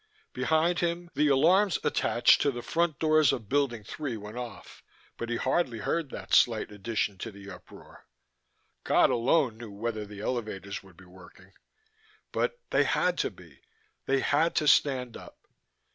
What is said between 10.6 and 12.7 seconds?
would be working... but